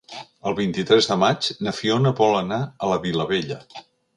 [0.51, 3.61] El vint-i-tres de maig na Fiona vol anar a la Vilavella.